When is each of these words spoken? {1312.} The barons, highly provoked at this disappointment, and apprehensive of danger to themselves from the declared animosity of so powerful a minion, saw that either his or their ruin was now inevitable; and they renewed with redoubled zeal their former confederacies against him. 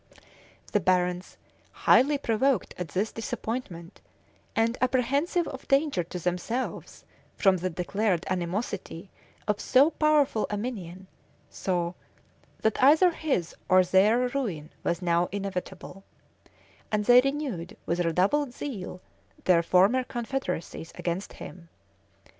{1312.} 0.73 0.73
The 0.73 0.79
barons, 0.79 1.37
highly 1.73 2.17
provoked 2.17 2.73
at 2.79 2.87
this 2.87 3.11
disappointment, 3.11 4.01
and 4.55 4.75
apprehensive 4.81 5.47
of 5.49 5.67
danger 5.67 6.03
to 6.03 6.17
themselves 6.17 7.05
from 7.37 7.57
the 7.57 7.69
declared 7.69 8.25
animosity 8.27 9.11
of 9.47 9.59
so 9.61 9.91
powerful 9.91 10.47
a 10.49 10.57
minion, 10.57 11.05
saw 11.51 11.93
that 12.61 12.81
either 12.81 13.11
his 13.11 13.53
or 13.69 13.83
their 13.83 14.27
ruin 14.29 14.71
was 14.83 15.03
now 15.03 15.29
inevitable; 15.31 16.03
and 16.91 17.05
they 17.05 17.21
renewed 17.21 17.77
with 17.85 17.99
redoubled 17.99 18.55
zeal 18.55 19.01
their 19.43 19.61
former 19.61 20.03
confederacies 20.03 20.91
against 20.95 21.33
him. 21.33 21.69